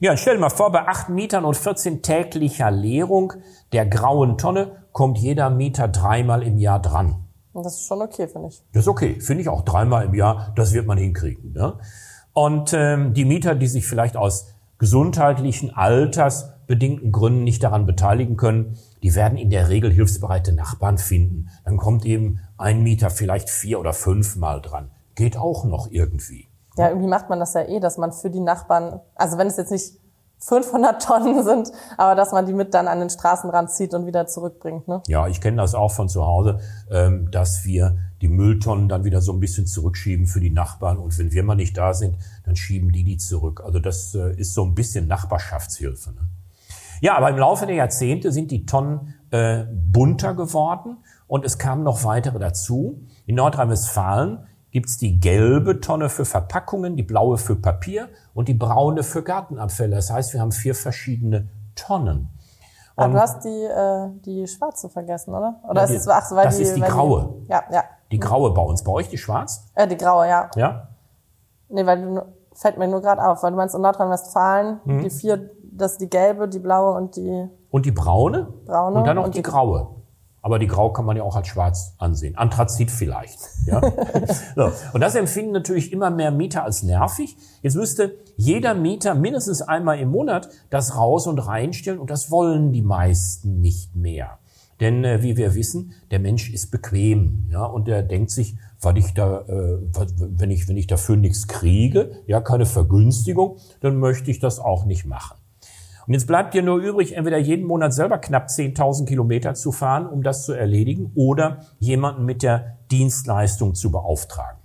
Ja, 0.00 0.16
stell 0.16 0.34
dir 0.34 0.40
mal 0.40 0.50
vor, 0.50 0.72
bei 0.72 0.86
acht 0.86 1.08
Mietern 1.08 1.44
und 1.44 1.56
14 1.56 2.02
täglicher 2.02 2.70
Leerung 2.70 3.32
der 3.72 3.86
grauen 3.86 4.38
Tonne 4.38 4.84
kommt 4.92 5.18
jeder 5.18 5.50
Mieter 5.50 5.88
dreimal 5.88 6.42
im 6.42 6.58
Jahr 6.58 6.80
dran. 6.80 7.24
Und 7.52 7.64
das 7.64 7.74
ist 7.74 7.86
schon 7.86 8.02
okay, 8.02 8.26
finde 8.28 8.48
ich. 8.48 8.62
Das 8.72 8.82
ist 8.82 8.88
okay, 8.88 9.20
finde 9.20 9.42
ich 9.42 9.48
auch 9.48 9.62
dreimal 9.62 10.04
im 10.04 10.14
Jahr, 10.14 10.52
das 10.56 10.72
wird 10.72 10.86
man 10.86 10.98
hinkriegen. 10.98 11.52
Ne? 11.52 11.78
Und 12.32 12.72
ähm, 12.74 13.14
die 13.14 13.24
Mieter, 13.24 13.54
die 13.54 13.68
sich 13.68 13.86
vielleicht 13.86 14.16
aus 14.16 14.48
gesundheitlichen, 14.78 15.74
altersbedingten 15.74 17.12
Gründen 17.12 17.44
nicht 17.44 17.62
daran 17.62 17.86
beteiligen 17.86 18.36
können, 18.36 18.76
die 19.02 19.14
werden 19.14 19.38
in 19.38 19.50
der 19.50 19.68
Regel 19.68 19.92
hilfsbereite 19.92 20.52
Nachbarn 20.52 20.98
finden. 20.98 21.48
Dann 21.64 21.76
kommt 21.76 22.04
eben 22.04 22.40
ein 22.58 22.82
Mieter 22.82 23.10
vielleicht 23.10 23.50
vier 23.50 23.78
oder 23.78 23.92
fünfmal 23.92 24.60
dran. 24.60 24.90
Geht 25.14 25.36
auch 25.36 25.64
noch 25.64 25.88
irgendwie. 25.90 26.48
Ja, 26.76 26.88
irgendwie 26.88 27.08
macht 27.08 27.28
man 27.28 27.38
das 27.38 27.54
ja 27.54 27.62
eh, 27.62 27.80
dass 27.80 27.98
man 27.98 28.12
für 28.12 28.30
die 28.30 28.40
Nachbarn, 28.40 29.00
also 29.14 29.38
wenn 29.38 29.46
es 29.46 29.56
jetzt 29.56 29.70
nicht 29.70 29.92
500 30.38 31.02
Tonnen 31.02 31.42
sind, 31.42 31.72
aber 31.96 32.14
dass 32.14 32.32
man 32.32 32.44
die 32.44 32.52
mit 32.52 32.74
dann 32.74 32.86
an 32.86 33.00
den 33.00 33.08
Straßenrand 33.08 33.70
zieht 33.70 33.94
und 33.94 34.06
wieder 34.06 34.26
zurückbringt. 34.26 34.86
Ne? 34.88 35.02
Ja, 35.06 35.26
ich 35.26 35.40
kenne 35.40 35.56
das 35.58 35.74
auch 35.74 35.92
von 35.92 36.08
zu 36.08 36.26
Hause, 36.26 36.58
ähm, 36.90 37.30
dass 37.30 37.64
wir 37.64 37.96
die 38.20 38.28
Mülltonnen 38.28 38.88
dann 38.88 39.04
wieder 39.04 39.20
so 39.20 39.32
ein 39.32 39.40
bisschen 39.40 39.66
zurückschieben 39.66 40.26
für 40.26 40.40
die 40.40 40.50
Nachbarn 40.50 40.98
und 40.98 41.18
wenn 41.18 41.32
wir 41.32 41.42
mal 41.44 41.54
nicht 41.54 41.76
da 41.76 41.94
sind, 41.94 42.16
dann 42.44 42.56
schieben 42.56 42.92
die 42.92 43.04
die 43.04 43.16
zurück. 43.16 43.62
Also 43.64 43.78
das 43.78 44.14
äh, 44.14 44.34
ist 44.36 44.54
so 44.54 44.64
ein 44.64 44.74
bisschen 44.74 45.06
Nachbarschaftshilfe. 45.06 46.10
Ne? 46.10 46.28
Ja, 47.00 47.16
aber 47.16 47.30
im 47.30 47.38
Laufe 47.38 47.66
der 47.66 47.76
Jahrzehnte 47.76 48.32
sind 48.32 48.50
die 48.50 48.66
Tonnen 48.66 49.14
äh, 49.30 49.64
bunter 49.70 50.34
geworden 50.34 50.98
und 51.26 51.44
es 51.44 51.58
kamen 51.58 51.82
noch 51.82 52.04
weitere 52.04 52.38
dazu. 52.38 53.02
In 53.26 53.36
Nordrhein-Westfalen 53.36 54.46
gibt's 54.74 54.98
die 54.98 55.20
gelbe 55.20 55.80
Tonne 55.80 56.08
für 56.08 56.24
Verpackungen, 56.24 56.96
die 56.96 57.04
blaue 57.04 57.38
für 57.38 57.54
Papier 57.54 58.08
und 58.34 58.48
die 58.48 58.54
braune 58.54 59.04
für 59.04 59.22
Gartenabfälle. 59.22 59.94
Das 59.94 60.10
heißt, 60.10 60.34
wir 60.34 60.40
haben 60.40 60.50
vier 60.50 60.74
verschiedene 60.74 61.46
Tonnen. 61.76 62.28
Aber 62.96 63.12
du 63.12 63.20
hast 63.20 63.44
die, 63.44 63.48
äh, 63.48 64.08
die 64.24 64.48
schwarze 64.48 64.88
vergessen, 64.88 65.32
oder? 65.32 65.60
Oder 65.68 65.82
ja, 65.82 65.86
die, 65.86 65.94
ist 65.94 66.02
es, 66.02 66.08
ach, 66.08 66.28
weil 66.32 66.46
das 66.46 66.56
die, 66.56 66.64
ist 66.64 66.76
die 66.76 66.80
graue. 66.80 67.34
Die, 67.46 67.52
ja, 67.52 67.62
ja. 67.70 67.84
Die 68.10 68.18
graue 68.18 68.52
bei 68.52 68.62
uns. 68.62 68.82
Bei 68.82 68.90
euch 68.90 69.08
die 69.08 69.16
schwarz? 69.16 69.64
Äh, 69.76 69.86
die 69.86 69.96
graue, 69.96 70.28
ja. 70.28 70.50
Ja? 70.56 70.88
Nee, 71.68 71.86
weil 71.86 72.02
du, 72.02 72.22
fällt 72.52 72.76
mir 72.76 72.88
nur 72.88 73.00
gerade 73.00 73.24
auf, 73.24 73.44
weil 73.44 73.52
du 73.52 73.56
meinst 73.56 73.76
in 73.76 73.80
Nordrhein-Westfalen, 73.80 74.80
mhm. 74.84 75.02
die 75.04 75.10
vier, 75.10 75.50
das 75.70 75.92
ist 75.92 76.00
die 76.00 76.10
gelbe, 76.10 76.48
die 76.48 76.58
blaue 76.58 76.96
und 76.96 77.14
die... 77.14 77.48
Und 77.70 77.86
die 77.86 77.92
braune? 77.92 78.52
Braune. 78.66 78.98
Und 78.98 79.06
dann 79.06 79.16
noch 79.16 79.26
die, 79.26 79.38
die 79.38 79.42
graue. 79.42 79.94
Aber 80.44 80.58
die 80.58 80.66
Grau 80.66 80.92
kann 80.92 81.06
man 81.06 81.16
ja 81.16 81.22
auch 81.22 81.36
als 81.36 81.48
schwarz 81.48 81.94
ansehen. 81.96 82.36
Anthrazit 82.36 82.90
vielleicht. 82.90 83.38
Ja? 83.64 83.80
so. 84.54 84.72
Und 84.92 85.00
das 85.00 85.14
empfinden 85.14 85.52
natürlich 85.52 85.90
immer 85.90 86.10
mehr 86.10 86.30
Mieter 86.30 86.64
als 86.64 86.82
nervig. 86.82 87.38
Jetzt 87.62 87.76
müsste 87.76 88.18
jeder 88.36 88.74
Mieter 88.74 89.14
mindestens 89.14 89.62
einmal 89.62 89.98
im 90.00 90.10
Monat 90.10 90.50
das 90.68 90.96
raus 90.96 91.26
und 91.26 91.38
reinstellen 91.38 91.98
und 91.98 92.10
das 92.10 92.30
wollen 92.30 92.72
die 92.72 92.82
meisten 92.82 93.62
nicht 93.62 93.96
mehr. 93.96 94.38
Denn 94.80 95.02
äh, 95.02 95.22
wie 95.22 95.38
wir 95.38 95.54
wissen, 95.54 95.94
der 96.10 96.18
Mensch 96.18 96.52
ist 96.52 96.70
bequem, 96.70 97.48
ja, 97.50 97.64
und 97.64 97.88
er 97.88 98.02
denkt 98.02 98.30
sich, 98.30 98.56
weil 98.82 98.98
ich 98.98 99.14
da, 99.14 99.46
äh, 99.48 99.78
wenn 100.18 100.50
ich 100.50 100.68
wenn 100.68 100.76
ich 100.76 100.86
dafür 100.86 101.16
nichts 101.16 101.48
kriege, 101.48 102.22
ja, 102.26 102.42
keine 102.42 102.66
Vergünstigung, 102.66 103.56
dann 103.80 103.96
möchte 103.96 104.30
ich 104.30 104.40
das 104.40 104.58
auch 104.58 104.84
nicht 104.84 105.06
machen. 105.06 105.38
Und 106.06 106.14
jetzt 106.14 106.26
bleibt 106.26 106.54
dir 106.54 106.62
nur 106.62 106.78
übrig, 106.78 107.16
entweder 107.16 107.38
jeden 107.38 107.66
Monat 107.66 107.92
selber 107.94 108.18
knapp 108.18 108.48
10.000 108.48 109.06
Kilometer 109.06 109.54
zu 109.54 109.72
fahren, 109.72 110.06
um 110.06 110.22
das 110.22 110.44
zu 110.44 110.52
erledigen, 110.52 111.12
oder 111.14 111.58
jemanden 111.78 112.24
mit 112.24 112.42
der 112.42 112.76
Dienstleistung 112.90 113.74
zu 113.74 113.90
beauftragen. 113.90 114.58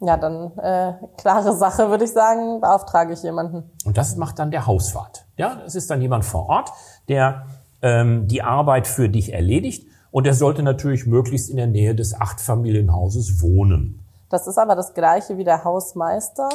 Ja, 0.00 0.16
dann 0.16 0.56
äh, 0.58 0.94
klare 1.18 1.54
Sache, 1.54 1.90
würde 1.90 2.04
ich 2.04 2.12
sagen, 2.12 2.60
beauftrage 2.60 3.12
ich 3.12 3.22
jemanden. 3.22 3.70
Und 3.84 3.98
das 3.98 4.16
macht 4.16 4.38
dann 4.38 4.50
der 4.50 4.66
Hauswart. 4.66 5.26
Ja, 5.36 5.56
das 5.56 5.74
ist 5.74 5.90
dann 5.90 6.00
jemand 6.00 6.24
vor 6.24 6.48
Ort, 6.48 6.70
der 7.08 7.46
ähm, 7.82 8.26
die 8.26 8.42
Arbeit 8.42 8.86
für 8.86 9.10
dich 9.10 9.34
erledigt. 9.34 9.86
Und 10.10 10.26
er 10.26 10.34
sollte 10.34 10.62
natürlich 10.62 11.06
möglichst 11.06 11.50
in 11.50 11.56
der 11.56 11.66
Nähe 11.66 11.94
des 11.94 12.18
Achtfamilienhauses 12.18 13.42
wohnen. 13.42 14.00
Das 14.30 14.46
ist 14.46 14.58
aber 14.58 14.74
das 14.74 14.94
gleiche 14.94 15.36
wie 15.36 15.44
der 15.44 15.64
Hausmeister. 15.64 16.48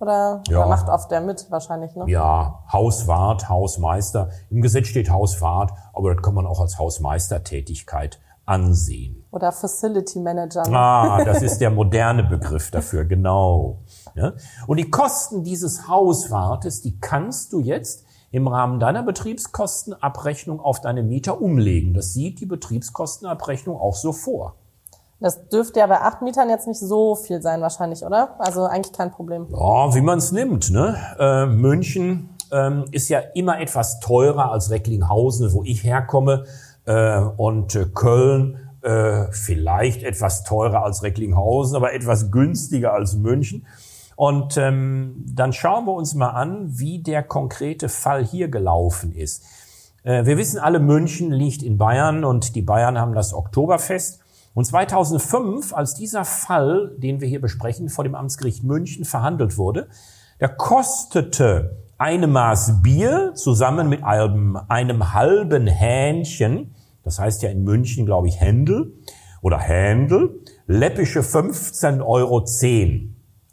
Oder, 0.00 0.42
ja. 0.48 0.66
macht 0.66 0.88
oft 0.88 1.10
der 1.10 1.20
mit 1.20 1.50
wahrscheinlich, 1.50 1.94
ne? 1.94 2.04
Ja, 2.08 2.64
Hauswart, 2.72 3.50
Hausmeister. 3.50 4.30
Im 4.48 4.62
Gesetz 4.62 4.88
steht 4.88 5.10
Hauswart, 5.10 5.72
aber 5.92 6.14
das 6.14 6.22
kann 6.22 6.34
man 6.34 6.46
auch 6.46 6.60
als 6.60 6.78
Hausmeistertätigkeit 6.78 8.18
ansehen. 8.46 9.24
Oder 9.30 9.52
Facility 9.52 10.18
Manager. 10.18 10.62
Ne? 10.68 10.76
Ah, 10.76 11.24
das 11.24 11.42
ist 11.42 11.58
der 11.60 11.70
moderne 11.70 12.24
Begriff 12.24 12.70
dafür, 12.70 13.04
genau. 13.04 13.82
Ja? 14.14 14.32
Und 14.66 14.78
die 14.78 14.90
Kosten 14.90 15.44
dieses 15.44 15.86
Hauswartes, 15.86 16.80
die 16.80 16.98
kannst 16.98 17.52
du 17.52 17.60
jetzt 17.60 18.04
im 18.30 18.48
Rahmen 18.48 18.80
deiner 18.80 19.02
Betriebskostenabrechnung 19.02 20.60
auf 20.60 20.80
deine 20.80 21.02
Mieter 21.02 21.40
umlegen. 21.40 21.94
Das 21.94 22.14
sieht 22.14 22.40
die 22.40 22.46
Betriebskostenabrechnung 22.46 23.76
auch 23.76 23.96
so 23.96 24.12
vor. 24.12 24.56
Das 25.20 25.48
dürfte 25.48 25.80
ja 25.80 25.86
bei 25.86 26.00
acht 26.00 26.22
Mietern 26.22 26.48
jetzt 26.48 26.66
nicht 26.66 26.80
so 26.80 27.14
viel 27.14 27.42
sein 27.42 27.60
wahrscheinlich, 27.60 28.04
oder? 28.04 28.36
Also 28.38 28.64
eigentlich 28.64 28.96
kein 28.96 29.10
Problem. 29.10 29.46
Ja, 29.50 29.94
wie 29.94 30.00
man 30.00 30.18
es 30.18 30.32
nimmt. 30.32 30.70
Ne? 30.70 30.96
Äh, 31.18 31.46
München 31.46 32.30
ähm, 32.50 32.86
ist 32.90 33.08
ja 33.10 33.20
immer 33.34 33.60
etwas 33.60 34.00
teurer 34.00 34.50
als 34.50 34.70
Recklinghausen, 34.70 35.52
wo 35.52 35.62
ich 35.62 35.84
herkomme. 35.84 36.44
Äh, 36.86 37.20
und 37.20 37.74
äh, 37.74 37.84
Köln 37.94 38.70
äh, 38.82 39.26
vielleicht 39.30 40.02
etwas 40.02 40.44
teurer 40.44 40.84
als 40.84 41.02
Recklinghausen, 41.02 41.76
aber 41.76 41.92
etwas 41.92 42.30
günstiger 42.30 42.94
als 42.94 43.14
München. 43.14 43.66
Und 44.16 44.56
ähm, 44.56 45.24
dann 45.26 45.52
schauen 45.52 45.86
wir 45.86 45.92
uns 45.92 46.14
mal 46.14 46.30
an, 46.30 46.78
wie 46.78 47.02
der 47.02 47.22
konkrete 47.22 47.88
Fall 47.88 48.24
hier 48.24 48.48
gelaufen 48.48 49.12
ist. 49.14 49.44
Äh, 50.02 50.24
wir 50.24 50.36
wissen 50.38 50.58
alle, 50.58 50.78
München 50.78 51.30
liegt 51.30 51.62
in 51.62 51.78
Bayern 51.78 52.24
und 52.24 52.54
die 52.54 52.62
Bayern 52.62 52.98
haben 52.98 53.14
das 53.14 53.34
Oktoberfest. 53.34 54.19
Und 54.54 54.64
2005, 54.64 55.72
als 55.74 55.94
dieser 55.94 56.24
Fall, 56.24 56.92
den 56.96 57.20
wir 57.20 57.28
hier 57.28 57.40
besprechen, 57.40 57.88
vor 57.88 58.04
dem 58.04 58.14
Amtsgericht 58.14 58.64
München 58.64 59.04
verhandelt 59.04 59.56
wurde, 59.56 59.88
da 60.38 60.48
kostete 60.48 61.76
eine 61.98 62.26
Maß 62.26 62.82
Bier 62.82 63.34
zusammen 63.34 63.88
mit 63.88 64.02
einem, 64.02 64.58
einem 64.68 65.12
halben 65.12 65.66
Hähnchen, 65.66 66.74
das 67.04 67.18
heißt 67.18 67.42
ja 67.42 67.50
in 67.50 67.62
München, 67.62 68.06
glaube 68.06 68.28
ich, 68.28 68.40
Händel 68.40 68.94
oder 69.42 69.58
Händel, 69.58 70.40
läppische 70.66 71.20
15,10 71.20 72.02
Euro 72.04 72.44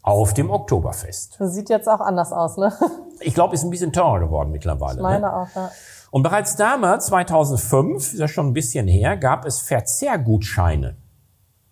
auf 0.02 0.34
dem 0.34 0.50
Oktoberfest. 0.50 1.36
Das 1.40 1.54
sieht 1.54 1.70
jetzt 1.70 1.90
auch 1.90 2.00
anders 2.00 2.32
aus, 2.32 2.58
ne? 2.58 2.72
Ich 3.20 3.34
glaube, 3.34 3.56
ist 3.56 3.64
ein 3.64 3.70
bisschen 3.70 3.92
teurer 3.92 4.20
geworden 4.20 4.52
mittlerweile. 4.52 4.98
Ich 4.98 5.02
meine 5.02 5.22
ne? 5.22 5.36
auch, 5.36 5.48
ja. 5.56 5.72
Und 6.12 6.24
bereits 6.24 6.56
damals, 6.56 7.08
2005, 7.08 8.14
ist 8.14 8.20
ja 8.20 8.28
schon 8.28 8.48
ein 8.48 8.54
bisschen 8.54 8.88
her, 8.88 9.18
gab 9.18 9.46
es 9.46 9.60
Verzehrgutscheine. 9.60 10.98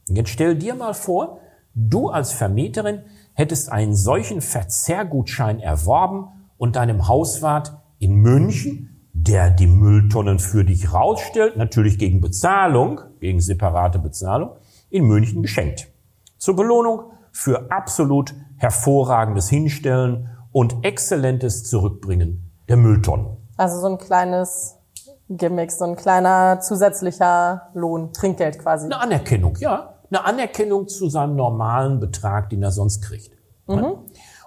Jetzt 0.08 0.30
stell 0.30 0.56
dir 0.56 0.76
mal 0.76 0.94
vor, 0.94 1.40
du 1.74 2.10
als 2.10 2.32
Vermieterin 2.32 3.02
hättest 3.34 3.72
einen 3.72 3.96
solchen 3.96 4.42
Verzehrgutschein 4.42 5.60
erworben 5.60 6.28
und 6.58 6.76
deinem 6.76 7.08
Hauswart 7.08 7.78
in 8.00 8.16
München, 8.16 9.10
der 9.14 9.50
die 9.50 9.68
Mülltonnen 9.68 10.40
für 10.40 10.64
dich 10.64 10.94
rausstellt, 10.94 11.58
natürlich 11.58 11.98
gegen 11.98 12.22
Bezahlung, 12.22 13.02
gegen 13.20 13.40
separate 13.40 14.00
Bezahlung, 14.00 14.52
in 14.90 15.06
München 15.06 15.42
geschenkt. 15.42 15.88
Zur 16.38 16.56
Belohnung 16.56 17.12
für 17.32 17.72
absolut 17.72 18.34
hervorragendes 18.58 19.50
Hinstellen 19.50 20.30
und 20.52 20.86
exzellentes 20.86 21.64
Zurückbringen 21.64 22.52
der 22.70 22.78
Mülltonnen. 22.78 23.45
Also 23.58 23.80
so 23.80 23.88
ein 23.88 23.98
kleines 23.98 24.78
Gimmick, 25.30 25.72
so 25.72 25.86
ein 25.86 25.96
kleiner 25.96 26.60
zusätzlicher 26.60 27.70
Lohn, 27.74 28.14
Trinkgeld 28.14 28.60
quasi. 28.60 28.86
Eine 28.86 29.00
Anerkennung, 29.00 29.56
ja. 29.60 29.96
Eine 30.10 30.24
Anerkennung 30.24 30.88
zu 30.88 31.10
seinem 31.10 31.36
normalen 31.36 32.00
Betrag, 32.00 32.50
den 32.50 32.62
er 32.62 32.72
sonst 32.72 33.02
kriegt. 33.02 33.32
Mhm. 33.68 33.98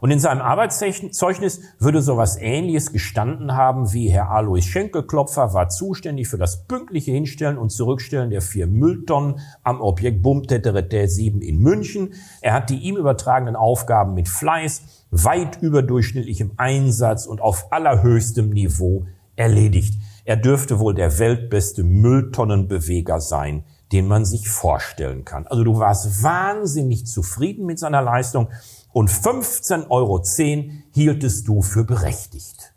Und 0.01 0.11
in 0.11 0.21
seinem 0.21 0.41
Arbeitszeugnis 0.41 1.61
würde 1.79 2.03
sowas 2.03 2.37
ähnliches 2.41 2.93
gestanden 2.93 3.57
haben 3.57 3.93
wie 3.93 4.09
Herr 4.09 4.31
Alois 4.31 4.63
Schenkelklopfer 4.63 5.55
war 5.55 5.69
zuständig 5.69 6.29
für 6.29 6.39
das 6.39 6.65
pünktliche 6.65 7.11
Hinstellen 7.11 7.59
und 7.59 7.71
Zurückstellen 7.71 8.31
der 8.31 8.43
vier 8.43 8.67
Mülltonnen 8.67 9.41
am 9.65 9.81
Objekt 9.81 10.23
Bumtetterete 10.23 11.09
7 11.09 11.41
in 11.41 11.59
München. 11.59 12.15
Er 12.41 12.55
hat 12.55 12.71
die 12.71 12.79
ihm 12.79 12.97
übertragenen 12.97 13.57
Aufgaben 13.57 14.15
mit 14.15 14.29
Fleiß, 14.29 14.83
weit 15.11 15.61
überdurchschnittlichem 15.63 16.53
Einsatz 16.57 17.27
und 17.27 17.41
auf 17.41 17.73
allerhöchstem 17.73 18.51
Niveau 18.51 19.07
erledigt. 19.35 19.95
Er 20.25 20.37
dürfte 20.37 20.79
wohl 20.79 20.95
der 20.95 21.19
weltbeste 21.19 21.83
Mülltonnenbeweger 21.83 23.21
sein, 23.21 23.65
den 23.93 24.07
man 24.07 24.25
sich 24.25 24.49
vorstellen 24.49 25.25
kann. 25.25 25.47
Also 25.47 25.65
du 25.65 25.79
warst 25.79 26.23
wahnsinnig 26.23 27.07
zufrieden 27.07 27.65
mit 27.65 27.79
seiner 27.79 28.03
Leistung 28.03 28.49
und 28.99 29.11
15,10 29.11 29.91
Euro 29.91 30.21
hieltest 30.93 31.47
du 31.47 31.63
für 31.63 31.85
berechtigt. 31.85 32.75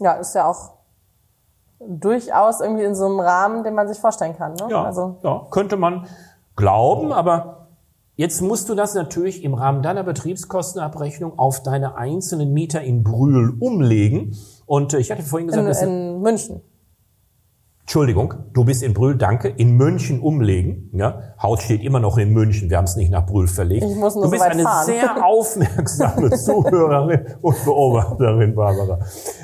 Ja, 0.00 0.12
ist 0.12 0.34
ja 0.34 0.46
auch 0.46 0.74
durchaus 1.80 2.60
irgendwie 2.60 2.84
in 2.84 2.94
so 2.94 3.06
einem 3.06 3.20
Rahmen, 3.20 3.64
den 3.64 3.74
man 3.74 3.88
sich 3.88 3.98
vorstellen 3.98 4.36
kann. 4.36 4.52
Ne? 4.52 4.66
Ja, 4.68 4.84
also. 4.84 5.16
ja, 5.22 5.46
könnte 5.50 5.78
man 5.78 6.06
glauben, 6.56 7.10
aber 7.10 7.68
jetzt 8.16 8.42
musst 8.42 8.68
du 8.68 8.74
das 8.74 8.92
natürlich 8.92 9.42
im 9.44 9.54
Rahmen 9.54 9.80
deiner 9.80 10.02
Betriebskostenabrechnung 10.02 11.38
auf 11.38 11.62
deine 11.62 11.96
einzelnen 11.96 12.52
Mieter 12.52 12.82
in 12.82 13.02
Brühl 13.02 13.56
umlegen. 13.58 14.36
Und 14.66 14.92
äh, 14.92 14.98
ich 14.98 15.10
hatte 15.10 15.22
vorhin 15.22 15.48
gesagt, 15.48 15.80
in, 15.80 15.88
in 15.88 16.20
München. 16.20 16.60
Entschuldigung, 17.82 18.34
du 18.52 18.64
bist 18.64 18.82
in 18.82 18.94
Brühl, 18.94 19.16
danke, 19.16 19.48
in 19.48 19.76
München 19.76 20.20
umlegen. 20.20 20.88
Ja, 20.94 21.34
Haus 21.42 21.62
steht 21.62 21.82
immer 21.82 21.98
noch 21.98 22.16
in 22.16 22.30
München, 22.32 22.70
wir 22.70 22.76
haben 22.76 22.84
es 22.84 22.96
nicht 22.96 23.10
nach 23.10 23.26
Brühl 23.26 23.48
verlegt. 23.48 23.84
Ich 23.84 23.96
muss 23.96 24.14
nur 24.14 24.24
du 24.24 24.30
bist 24.30 24.42
so 24.44 24.48
eine 24.48 24.62
fahren. 24.62 24.86
sehr 24.86 25.24
aufmerksame 25.26 26.30
Zuhörerin 26.30 27.26
und 27.42 27.64
Beobachterin, 27.64 28.54
Barbara. 28.54 29.00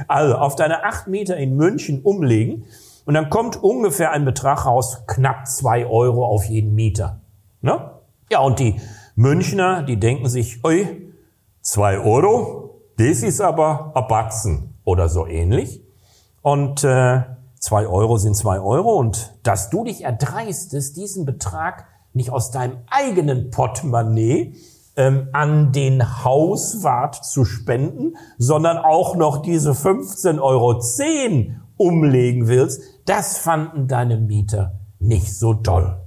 Also 0.07 0.37
auf 0.37 0.55
deine 0.55 0.85
acht 0.85 1.09
Meter 1.09 1.37
in 1.37 1.57
München 1.57 2.01
umlegen 2.03 2.65
und 3.05 3.15
dann 3.15 3.29
kommt 3.29 3.63
ungefähr 3.63 4.13
ein 4.13 4.25
Betrag 4.25 4.67
raus, 4.67 5.03
knapp 5.07 5.47
zwei 5.49 5.85
Euro 5.87 6.25
auf 6.25 6.45
jeden 6.45 6.75
Mieter. 6.75 7.21
Ne? 7.61 7.91
Ja, 8.31 8.41
und 8.41 8.61
die 8.61 8.81
Münchner, 9.17 9.83
die 9.83 9.99
denken 9.99 10.29
sich, 10.29 10.65
oi, 10.65 10.87
zwei 11.61 11.99
Euro, 11.99 12.83
das 12.99 13.23
ist 13.23 13.41
aber 13.41 13.93
ein 13.95 14.07
Batzen 14.07 14.75
oder 14.85 15.09
so 15.09 15.27
ähnlich. 15.27 15.83
Und 16.41 16.85
äh, 16.85 17.23
Zwei 17.61 17.87
Euro 17.87 18.19
sind 18.19 18.37
zwei 18.37 18.61
Euro 18.61 18.97
und 18.99 19.39
dass 19.43 19.71
du 19.71 19.85
dich 19.85 20.05
erdreistest, 20.05 20.97
diesen 20.97 21.25
Betrag 21.25 21.87
nicht 22.13 22.31
aus 22.31 22.51
deinem 22.51 22.79
eigenen 22.89 23.51
Portemonnaie 23.51 24.55
ähm, 24.97 25.29
an 25.33 25.73
den 25.73 26.25
Hauswart 26.25 27.15
zu 27.25 27.45
spenden, 27.45 28.17
sondern 28.37 28.79
auch 28.79 29.17
noch 29.17 29.43
diese 29.43 29.73
15,10 29.73 30.41
Euro 30.41 30.81
umlegen 31.77 32.49
willst, 32.49 32.83
das 33.07 33.39
fanden 33.39 33.87
deine 33.87 34.19
Mieter 34.19 34.81
nicht 34.99 35.37
so 35.37 35.55
doll. 35.55 36.01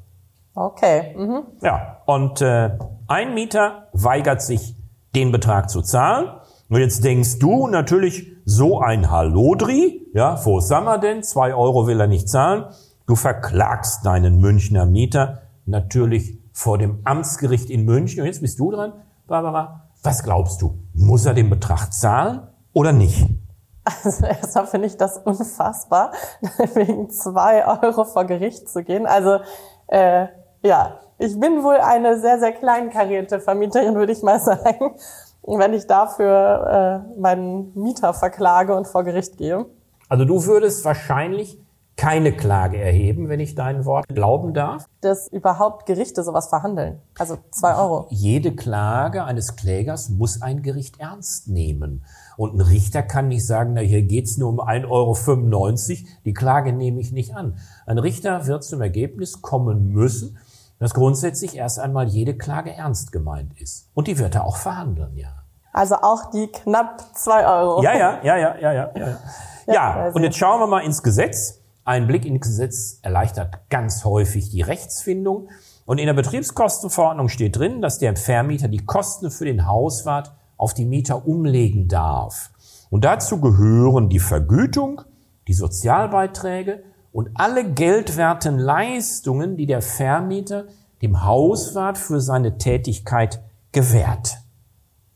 Okay. 0.54 1.16
Mhm. 1.18 1.44
Ja, 1.62 2.02
und 2.06 2.42
äh, 2.42 2.78
ein 3.08 3.34
Mieter 3.34 3.88
weigert 3.94 4.42
sich, 4.42 4.76
den 5.16 5.32
Betrag 5.32 5.70
zu 5.70 5.82
zahlen. 5.82 6.30
Und 6.70 6.80
jetzt 6.80 7.04
denkst 7.04 7.40
du 7.40 7.68
natürlich, 7.68 8.31
so 8.46 8.80
ein 8.80 9.10
Hallodri, 9.10 10.08
ja, 10.14 10.40
wo 10.46 10.60
sind 10.60 10.84
wir 10.84 10.98
denn? 10.98 11.24
Zwei 11.24 11.54
Euro 11.54 11.88
will 11.88 12.00
er 12.00 12.08
nicht 12.08 12.30
zahlen. 12.30 12.66
Du 13.08 13.16
verklagst 13.16 14.06
deinen 14.06 14.40
Münchner 14.40 14.86
Mieter 14.86 15.42
natürlich 15.66 16.40
vor 16.54 16.78
dem 16.78 17.00
Amtsgericht 17.04 17.70
in 17.70 17.86
München. 17.86 18.22
Und 18.22 18.28
jetzt 18.28 18.42
bist 18.42 18.60
du 18.60 18.72
dran, 18.72 18.94
Barbara. 19.28 19.90
Was 20.04 20.24
glaubst 20.24 20.62
du? 20.62 20.80
Muss 20.94 21.26
er 21.26 21.34
den 21.34 21.50
Betrag 21.50 21.94
zahlen 21.94 22.48
oder 22.74 22.92
nicht? 22.92 23.28
Also 23.84 24.26
erstmal 24.26 24.68
finde 24.68 24.88
ich 24.88 24.98
das 24.98 25.18
unfassbar, 25.18 26.12
wegen 26.74 27.10
zwei 27.10 27.66
Euro 27.66 28.06
vor 28.06 28.26
Gericht 28.26 28.70
zu 28.70 28.84
gehen. 28.84 29.06
Also 29.06 29.40
äh, 29.88 30.28
ja, 30.64 31.00
ich 31.18 31.40
bin 31.40 31.64
wohl 31.64 31.78
eine 31.78 32.20
sehr, 32.20 32.40
sehr 32.40 32.52
kleinkarierte 32.52 33.40
Vermieterin, 33.40 33.96
würde 33.96 34.12
ich 34.12 34.24
mal 34.24 34.40
sagen, 34.40 34.96
wenn 35.44 35.74
ich 35.74 35.88
dafür 35.88 37.06
äh, 37.16 37.20
meinen 37.20 37.72
Mieter 37.76 38.14
verklage 38.14 38.76
und 38.76 38.88
vor 38.88 39.04
Gericht 39.04 39.38
gehe. 39.38 39.66
Also 40.10 40.26
du 40.26 40.46
würdest 40.46 40.84
wahrscheinlich 40.86 41.58
keine 42.02 42.36
Klage 42.36 42.80
erheben, 42.80 43.30
wenn 43.30 43.40
ich 43.40 43.54
dein 43.54 43.86
Wort 43.86 44.08
glauben 44.08 44.54
darf? 44.54 44.86
Dass 45.02 45.28
überhaupt 45.28 45.86
Gerichte 45.86 46.24
sowas 46.24 46.48
verhandeln. 46.48 47.00
Also 47.20 47.38
zwei 47.52 47.76
Euro. 47.76 48.08
Jede 48.10 48.56
Klage 48.56 49.24
eines 49.24 49.56
Klägers 49.56 50.10
muss 50.10 50.42
ein 50.42 50.64
Gericht 50.64 51.00
ernst 51.00 51.48
nehmen. 51.48 52.04
Und 52.38 52.56
ein 52.56 52.62
Richter 52.62 53.04
kann 53.04 53.28
nicht 53.28 53.46
sagen, 53.46 53.74
na, 53.74 53.82
hier 53.82 54.02
geht's 54.02 54.38
nur 54.38 54.50
um 54.50 54.60
1,95 54.60 54.88
Euro, 54.90 56.10
die 56.26 56.34
Klage 56.34 56.74
nehme 56.74 57.00
ich 57.00 57.12
nicht 57.12 57.36
an. 57.36 57.58
Ein 57.86 58.00
Richter 58.00 58.48
wird 58.48 58.64
zum 58.64 58.82
Ergebnis 58.82 59.44
kommen 59.44 59.90
müssen, 59.90 60.40
dass 60.82 60.96
grundsätzlich 60.96 61.56
erst 61.56 61.78
einmal 61.78 62.08
jede 62.08 62.36
Klage 62.36 62.74
ernst 62.74 63.12
gemeint 63.12 63.54
ist. 63.62 63.88
Und 63.94 64.08
die 64.08 64.18
wird 64.18 64.34
er 64.34 64.46
auch 64.46 64.58
verhandeln, 64.58 65.16
ja. 65.16 65.44
Also 65.72 65.94
auch 65.96 66.32
die 66.32 66.48
knapp 66.48 67.16
zwei 67.16 67.46
Euro. 67.46 67.84
Ja, 67.84 67.96
ja, 67.96 68.20
ja, 68.24 68.36
ja, 68.36 68.56
ja, 68.60 68.74
ja. 68.74 68.92
Ja, 68.96 69.18
ja 69.68 69.94
also- 69.94 70.16
und 70.16 70.24
jetzt 70.24 70.38
schauen 70.38 70.60
wir 70.60 70.66
mal 70.66 70.80
ins 70.80 71.04
Gesetz. 71.04 71.60
Ein 71.86 72.08
Blick 72.08 72.26
ins 72.26 72.42
Gesetz 72.42 72.98
erleichtert 73.04 73.70
ganz 73.70 74.06
häufig 74.06 74.50
die 74.50 74.64
Rechtsfindung. 74.64 75.50
Und 75.86 76.00
in 76.00 76.08
der 76.08 76.16
Betriebskostenverordnung 76.16 77.30
steht 77.30 77.58
drin, 77.58 77.84
dass 77.84 78.00
der 78.00 78.16
Vermieter 78.16 78.68
die 78.68 78.84
Kosten 78.84 79.30
für 79.30 79.46
den 79.46 79.68
Hauswart 79.68 80.34
auf 80.58 80.74
die 80.74 80.86
Mieter 80.86 81.28
umlegen 81.28 81.90
darf. 81.90 82.50
Und 82.90 83.06
dazu 83.06 83.40
gehören 83.40 84.10
die 84.10 84.20
Vergütung, 84.20 85.04
die 85.48 85.54
Sozialbeiträge 85.54 86.84
und 87.12 87.30
alle 87.36 87.72
geldwerten 87.72 88.58
Leistungen, 88.58 89.58
die 89.58 89.66
der 89.66 89.82
Vermieter 89.82 90.66
dem 91.02 91.24
Hauswart 91.24 91.98
für 91.98 92.22
seine 92.22 92.58
Tätigkeit 92.58 93.42
gewährt. 93.72 94.38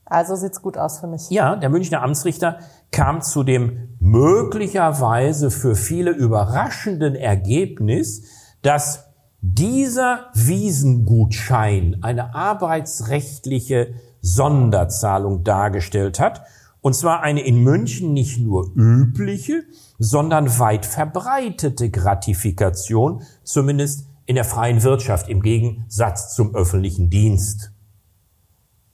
Also 0.05 0.35
sieht's 0.35 0.61
gut 0.61 0.77
aus 0.77 0.99
für 0.99 1.07
mich. 1.07 1.29
Ja, 1.29 1.55
der 1.55 1.69
Münchner 1.69 2.03
Amtsrichter 2.03 2.59
kam 2.91 3.21
zu 3.21 3.43
dem 3.43 3.97
möglicherweise 3.99 5.49
für 5.49 5.75
viele 5.75 6.11
überraschenden 6.11 7.15
Ergebnis, 7.15 8.23
dass 8.61 9.05
dieser 9.41 10.27
Wiesengutschein 10.33 11.97
eine 12.01 12.35
arbeitsrechtliche 12.35 13.93
Sonderzahlung 14.21 15.43
dargestellt 15.43 16.19
hat, 16.19 16.43
und 16.81 16.95
zwar 16.95 17.21
eine 17.21 17.41
in 17.41 17.63
München 17.63 18.13
nicht 18.13 18.39
nur 18.39 18.71
übliche, 18.75 19.63
sondern 19.97 20.59
weit 20.59 20.85
verbreitete 20.85 21.89
Gratifikation, 21.89 23.23
zumindest 23.43 24.07
in 24.25 24.35
der 24.35 24.45
freien 24.45 24.83
Wirtschaft 24.83 25.29
im 25.29 25.41
Gegensatz 25.41 26.33
zum 26.33 26.55
öffentlichen 26.55 27.09
Dienst. 27.09 27.71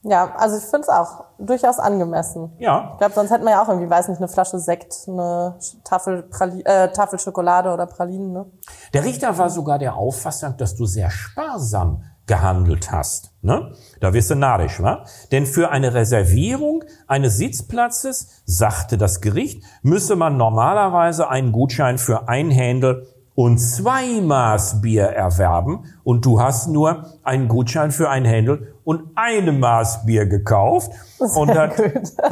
Ja, 0.03 0.34
also 0.36 0.58
ich 0.58 0.63
finde 0.63 0.81
es 0.81 0.89
auch 0.89 1.25
durchaus 1.38 1.77
angemessen. 1.77 2.51
Ja, 2.58 2.89
Ich 2.93 2.98
glaube, 2.98 3.13
sonst 3.13 3.29
hätten 3.29 3.43
wir 3.43 3.51
ja 3.51 3.63
auch 3.63 3.70
irgendwie, 3.70 3.89
weiß 3.89 4.08
nicht, 4.08 4.17
eine 4.17 4.27
Flasche 4.27 4.58
Sekt, 4.58 5.08
eine 5.08 5.60
Tafel, 5.84 6.24
Prali 6.24 6.62
äh, 6.63 6.91
Tafel 6.91 7.20
Schokolade 7.20 7.72
oder 7.72 7.86
Pralinen. 7.86 8.34
Ne? 8.34 8.46
Der 8.93 9.03
Richter 9.03 9.38
war 9.38 9.51
sogar 9.51 9.77
der 9.77 9.96
Auffassung, 9.96 10.58
dass 10.58 10.75
du 10.75 10.86
sehr 10.86 11.12
sparsam 11.12 12.03
gehandelt 12.32 12.94
hast. 12.94 13.34
Ne? 13.42 13.74
Da 14.00 14.14
wirst 14.14 14.30
du 14.30 14.36
narrisch, 14.36 14.82
wa? 14.82 15.04
Denn 15.34 15.46
für 15.46 15.70
eine 15.70 15.94
Reservierung 15.94 16.86
eines 17.06 17.36
Sitzplatzes, 17.36 18.42
sagte 18.46 18.98
das 18.98 19.20
Gericht, 19.20 19.62
müsse 19.82 20.16
man 20.16 20.38
normalerweise 20.38 21.28
einen 21.28 21.52
Gutschein 21.52 21.98
für 21.98 22.30
ein 22.30 22.50
Händel 22.50 23.06
und 23.36 23.58
zwei 23.58 24.22
Maß 24.22 24.80
Bier 24.80 25.08
erwerben 25.08 25.84
und 26.06 26.24
du 26.26 26.40
hast 26.40 26.70
nur 26.70 27.06
einen 27.24 27.50
Gutschein 27.50 27.92
für 27.92 28.10
ein 28.10 28.24
Händel 28.24 28.76
und 28.86 29.12
eine 29.16 29.52
Maß 29.52 30.06
Bier 30.06 30.26
gekauft. 30.26 30.94
und 31.20 31.50
dann 31.50 31.72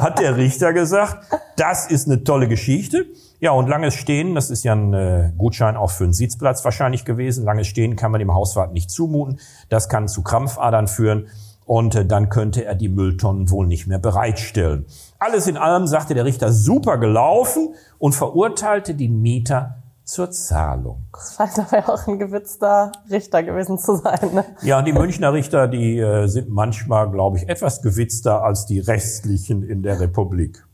hat 0.00 0.18
der 0.18 0.38
Richter 0.38 0.72
gesagt, 0.72 1.26
das 1.58 1.90
ist 1.90 2.06
eine 2.06 2.24
tolle 2.24 2.48
Geschichte. 2.48 3.04
Ja, 3.42 3.52
und 3.52 3.68
langes 3.68 3.94
Stehen, 3.94 4.34
das 4.34 4.50
ist 4.50 4.64
ja 4.64 4.74
ein 4.74 4.92
äh, 4.92 5.32
Gutschein 5.38 5.74
auch 5.74 5.90
für 5.90 6.04
einen 6.04 6.12
Sitzplatz 6.12 6.62
wahrscheinlich 6.62 7.06
gewesen. 7.06 7.44
Langes 7.44 7.68
Stehen 7.68 7.96
kann 7.96 8.12
man 8.12 8.18
dem 8.18 8.34
Hauswart 8.34 8.74
nicht 8.74 8.90
zumuten. 8.90 9.40
Das 9.70 9.88
kann 9.88 10.08
zu 10.08 10.22
Krampfadern 10.22 10.88
führen 10.88 11.28
und 11.64 11.94
äh, 11.94 12.04
dann 12.04 12.28
könnte 12.28 12.66
er 12.66 12.74
die 12.74 12.90
Mülltonnen 12.90 13.50
wohl 13.50 13.66
nicht 13.66 13.86
mehr 13.86 13.98
bereitstellen. 13.98 14.84
Alles 15.18 15.46
in 15.46 15.56
allem 15.56 15.86
sagte 15.86 16.12
der 16.12 16.26
Richter 16.26 16.52
super 16.52 16.98
gelaufen 16.98 17.74
und 17.98 18.14
verurteilte 18.14 18.94
die 18.94 19.08
Mieter 19.08 19.76
zur 20.04 20.30
Zahlung. 20.32 21.06
Das 21.12 21.36
scheint 21.36 21.58
aber 21.58 21.78
ja 21.78 21.88
auch 21.88 22.06
ein 22.08 22.18
gewitzter 22.18 22.92
Richter 23.10 23.42
gewesen 23.42 23.78
zu 23.78 23.96
sein. 23.96 24.34
Ne? 24.34 24.44
Ja, 24.60 24.82
die 24.82 24.92
Münchner 24.92 25.32
Richter, 25.32 25.66
die 25.66 25.98
äh, 25.98 26.26
sind 26.26 26.50
manchmal, 26.50 27.10
glaube 27.10 27.38
ich, 27.38 27.48
etwas 27.48 27.80
gewitzter 27.80 28.42
als 28.42 28.66
die 28.66 28.80
restlichen 28.80 29.62
in 29.62 29.82
der 29.82 29.98
Republik. 30.00 30.66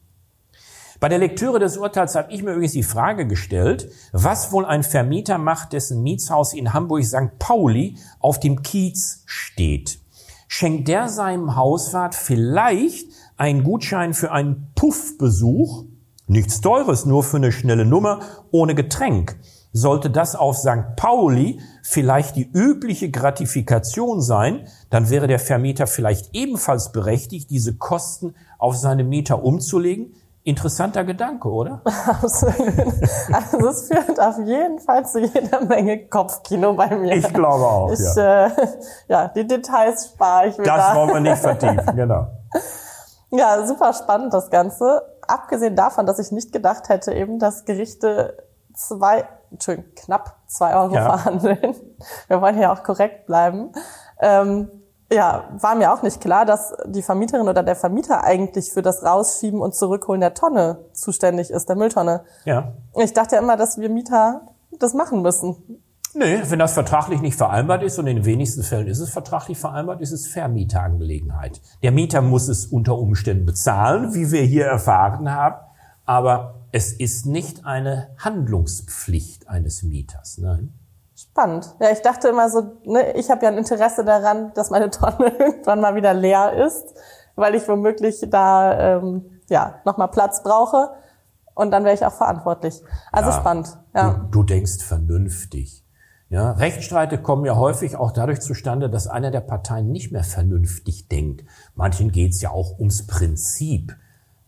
Bei 0.98 1.08
der 1.10 1.18
Lektüre 1.18 1.58
des 1.58 1.76
Urteils 1.76 2.14
habe 2.14 2.32
ich 2.32 2.42
mir 2.42 2.52
übrigens 2.52 2.72
die 2.72 2.82
Frage 2.82 3.26
gestellt, 3.26 3.90
was 4.12 4.50
wohl 4.52 4.64
ein 4.64 4.82
Vermieter 4.82 5.36
macht, 5.36 5.72
dessen 5.74 6.02
Mietshaus 6.02 6.54
in 6.54 6.72
Hamburg 6.72 7.04
St. 7.04 7.38
Pauli 7.38 7.98
auf 8.18 8.40
dem 8.40 8.62
Kiez 8.62 9.22
steht. 9.26 9.98
Schenkt 10.48 10.88
der 10.88 11.08
seinem 11.08 11.54
Hauswart 11.56 12.14
vielleicht 12.14 13.08
einen 13.36 13.62
Gutschein 13.62 14.14
für 14.14 14.32
einen 14.32 14.70
Puffbesuch? 14.74 15.84
Nichts 16.28 16.60
Teures, 16.60 17.04
nur 17.04 17.22
für 17.22 17.36
eine 17.36 17.52
schnelle 17.52 17.84
Nummer 17.84 18.20
ohne 18.50 18.74
Getränk. 18.74 19.36
Sollte 19.72 20.08
das 20.08 20.34
auf 20.34 20.56
St. 20.56 20.96
Pauli 20.96 21.60
vielleicht 21.82 22.36
die 22.36 22.50
übliche 22.50 23.10
Gratifikation 23.10 24.22
sein, 24.22 24.66
dann 24.88 25.10
wäre 25.10 25.26
der 25.26 25.38
Vermieter 25.38 25.86
vielleicht 25.86 26.34
ebenfalls 26.34 26.92
berechtigt, 26.92 27.50
diese 27.50 27.74
Kosten 27.76 28.34
auf 28.56 28.76
seine 28.76 29.04
Mieter 29.04 29.44
umzulegen. 29.44 30.14
Interessanter 30.46 31.02
Gedanke, 31.02 31.48
oder? 31.48 31.80
Absolut. 32.06 32.54
Also 33.32 33.68
es 33.68 33.88
führt 33.88 34.20
auf 34.20 34.38
jeden 34.38 34.78
Fall 34.78 35.04
zu 35.04 35.18
jeder 35.18 35.60
Menge 35.64 36.06
Kopfkino 36.06 36.72
bei 36.74 36.94
mir. 36.96 37.16
Ich 37.16 37.34
glaube 37.34 37.64
auch. 37.64 37.90
Ich, 37.90 37.98
ja. 38.14 38.46
Äh, 38.46 38.50
ja, 39.08 39.28
die 39.28 39.44
Details 39.44 40.06
spare 40.14 40.46
ich 40.46 40.56
mir. 40.56 40.62
Das 40.62 40.76
da. 40.76 40.94
wollen 40.94 41.14
wir 41.14 41.20
nicht 41.32 41.38
vertiefen, 41.42 41.84
genau. 41.96 42.28
Ja, 43.30 43.66
super 43.66 43.92
spannend 43.92 44.32
das 44.32 44.48
Ganze. 44.48 45.02
Abgesehen 45.26 45.74
davon, 45.74 46.06
dass 46.06 46.20
ich 46.20 46.30
nicht 46.30 46.52
gedacht 46.52 46.90
hätte, 46.90 47.12
eben, 47.12 47.40
dass 47.40 47.64
Gerichte 47.64 48.36
zwei, 48.72 49.24
Entschuldigung, 49.50 49.90
knapp 49.96 50.36
zwei 50.46 50.76
Euro 50.76 50.94
Ja. 50.94 51.16
verhandeln. 51.18 51.74
Wir 52.28 52.40
wollen 52.40 52.60
ja 52.60 52.72
auch 52.72 52.84
korrekt 52.84 53.26
bleiben. 53.26 53.72
Ähm, 54.20 54.70
ja, 55.12 55.44
war 55.60 55.74
mir 55.74 55.92
auch 55.92 56.02
nicht 56.02 56.20
klar, 56.20 56.44
dass 56.44 56.74
die 56.86 57.02
Vermieterin 57.02 57.48
oder 57.48 57.62
der 57.62 57.76
Vermieter 57.76 58.24
eigentlich 58.24 58.72
für 58.72 58.82
das 58.82 59.04
Rausschieben 59.04 59.60
und 59.60 59.74
Zurückholen 59.74 60.20
der 60.20 60.34
Tonne 60.34 60.84
zuständig 60.92 61.50
ist, 61.50 61.68
der 61.68 61.76
Mülltonne. 61.76 62.24
Ja. 62.44 62.72
Ich 62.96 63.12
dachte 63.12 63.36
ja 63.36 63.42
immer, 63.42 63.56
dass 63.56 63.78
wir 63.78 63.88
Mieter 63.88 64.42
das 64.78 64.94
machen 64.94 65.22
müssen. 65.22 65.56
Nee, 66.18 66.40
wenn 66.48 66.58
das 66.58 66.72
vertraglich 66.72 67.20
nicht 67.20 67.36
vereinbart 67.36 67.82
ist, 67.82 67.98
und 67.98 68.06
in 68.06 68.16
den 68.16 68.24
wenigsten 68.24 68.62
Fällen 68.62 68.86
ist 68.86 69.00
es 69.00 69.10
vertraglich 69.10 69.58
vereinbart, 69.58 70.00
ist 70.00 70.12
es 70.12 70.26
Vermieterangelegenheit. 70.26 71.60
Der 71.82 71.92
Mieter 71.92 72.22
muss 72.22 72.48
es 72.48 72.66
unter 72.66 72.98
Umständen 72.98 73.44
bezahlen, 73.44 74.14
wie 74.14 74.32
wir 74.32 74.42
hier 74.42 74.64
erfahren 74.64 75.30
haben, 75.30 75.56
aber 76.06 76.54
es 76.72 76.92
ist 76.92 77.26
nicht 77.26 77.66
eine 77.66 78.08
Handlungspflicht 78.18 79.48
eines 79.48 79.82
Mieters. 79.82 80.38
Nein. 80.38 80.72
Spannend. 81.16 81.74
Ja, 81.80 81.90
ich 81.90 82.02
dachte 82.02 82.28
immer 82.28 82.50
so, 82.50 82.78
ne, 82.84 83.12
ich 83.12 83.30
habe 83.30 83.42
ja 83.44 83.50
ein 83.50 83.56
Interesse 83.56 84.04
daran, 84.04 84.52
dass 84.54 84.68
meine 84.68 84.90
Tonne 84.90 85.32
irgendwann 85.38 85.80
mal 85.80 85.94
wieder 85.94 86.12
leer 86.12 86.52
ist, 86.52 86.94
weil 87.36 87.54
ich 87.54 87.66
womöglich 87.66 88.26
da 88.30 88.98
ähm, 88.98 89.40
ja 89.48 89.80
nochmal 89.86 90.08
Platz 90.08 90.42
brauche 90.42 90.90
und 91.54 91.70
dann 91.70 91.84
wäre 91.84 91.94
ich 91.94 92.04
auch 92.04 92.12
verantwortlich. 92.12 92.82
Also 93.12 93.30
Ja. 93.30 93.36
spannend. 93.36 93.78
Ja. 93.94 94.10
Du, 94.12 94.26
du 94.30 94.42
denkst 94.42 94.82
vernünftig. 94.84 95.86
Ja, 96.28 96.52
Rechtsstreite 96.52 97.22
kommen 97.22 97.46
ja 97.46 97.56
häufig 97.56 97.96
auch 97.96 98.10
dadurch 98.10 98.40
zustande, 98.40 98.90
dass 98.90 99.06
einer 99.06 99.30
der 99.30 99.40
Parteien 99.40 99.90
nicht 99.90 100.12
mehr 100.12 100.24
vernünftig 100.24 101.08
denkt. 101.08 101.44
Manchen 101.74 102.12
geht's 102.12 102.42
ja 102.42 102.50
auch 102.50 102.78
ums 102.78 103.06
Prinzip. 103.06 103.96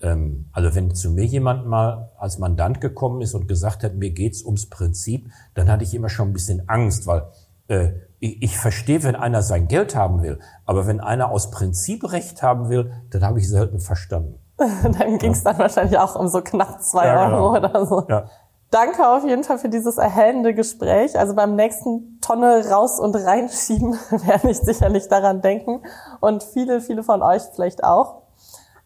Ähm, 0.00 0.48
also 0.52 0.74
wenn 0.74 0.94
zu 0.94 1.10
mir 1.10 1.24
jemand 1.24 1.66
mal 1.66 2.12
als 2.18 2.38
Mandant 2.38 2.80
gekommen 2.80 3.20
ist 3.20 3.34
und 3.34 3.48
gesagt 3.48 3.82
hat, 3.82 3.94
mir 3.94 4.10
geht's 4.10 4.44
ums 4.44 4.68
Prinzip, 4.68 5.28
dann 5.54 5.70
hatte 5.70 5.84
ich 5.84 5.94
immer 5.94 6.08
schon 6.08 6.28
ein 6.28 6.32
bisschen 6.32 6.68
Angst, 6.68 7.06
weil 7.06 7.24
äh, 7.68 7.90
ich, 8.20 8.42
ich 8.42 8.58
verstehe, 8.58 9.02
wenn 9.02 9.16
einer 9.16 9.42
sein 9.42 9.68
Geld 9.68 9.94
haben 9.94 10.22
will, 10.22 10.38
aber 10.66 10.86
wenn 10.86 11.00
einer 11.00 11.30
aus 11.30 11.50
Prinzip 11.50 12.10
Recht 12.12 12.42
haben 12.42 12.68
will, 12.68 12.92
dann 13.10 13.22
habe 13.22 13.38
ich 13.38 13.48
selten 13.48 13.80
verstanden. 13.80 14.38
Dann 14.82 15.18
ging 15.18 15.30
es 15.30 15.44
dann 15.44 15.56
wahrscheinlich 15.56 15.96
auch 16.00 16.16
um 16.16 16.26
so 16.26 16.40
knapp 16.40 16.82
zwei 16.82 17.06
Ja, 17.06 17.26
genau. 17.26 17.44
Euro 17.44 17.56
oder 17.58 17.86
so. 17.86 18.06
Ja. 18.08 18.24
Danke 18.72 19.08
auf 19.08 19.24
jeden 19.24 19.44
Fall 19.44 19.58
für 19.58 19.68
dieses 19.68 19.96
erhellende 19.98 20.52
Gespräch. 20.52 21.16
Also 21.18 21.34
beim 21.34 21.54
nächsten 21.54 22.20
Tonne 22.20 22.68
raus 22.68 22.98
und 22.98 23.14
reinschieben 23.14 23.92
werde 24.10 24.50
ich 24.50 24.58
sicherlich 24.58 25.06
daran 25.08 25.40
denken 25.40 25.82
und 26.20 26.42
viele, 26.42 26.80
viele 26.80 27.04
von 27.04 27.22
euch 27.22 27.42
vielleicht 27.54 27.84
auch. 27.84 28.22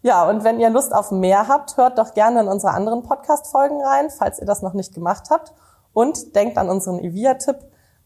Ja, 0.02 0.28
und 0.28 0.42
wenn 0.42 0.58
ihr 0.58 0.68
Lust 0.68 0.92
auf 0.92 1.12
mehr 1.12 1.46
habt, 1.46 1.76
hört 1.76 1.96
doch 1.96 2.12
gerne 2.14 2.40
in 2.40 2.48
unsere 2.48 2.72
anderen 2.72 3.04
Podcast-Folgen 3.04 3.80
rein, 3.82 4.10
falls 4.10 4.40
ihr 4.40 4.46
das 4.46 4.60
noch 4.60 4.74
nicht 4.74 4.94
gemacht 4.94 5.30
habt. 5.30 5.54
Und 5.92 6.34
denkt 6.34 6.58
an 6.58 6.68
unseren 6.68 6.98
Evia-Tipp, 6.98 7.58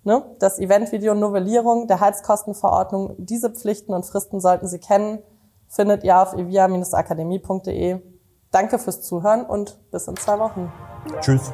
ne? 0.05 0.23
das 0.39 0.59
Eventvideo 0.59 1.15
Novellierung 1.15 1.87
der 1.87 2.01
Heizkostenverordnung. 2.01 3.15
Diese 3.17 3.51
Pflichten 3.51 3.95
und 3.95 4.05
Fristen 4.05 4.41
sollten 4.41 4.67
Sie 4.69 4.79
kennen, 4.79 5.23
findet 5.69 6.05
ihr 6.05 6.21
auf 6.21 6.35
evia-akademie.de. 6.35 8.01
Danke 8.51 8.79
fürs 8.79 9.03
Zuhören 9.03 9.45
und 9.45 9.79
bis 9.91 10.07
in 10.07 10.17
zwei 10.17 10.39
Wochen. 10.39 10.73
Tschüss. 11.21 11.53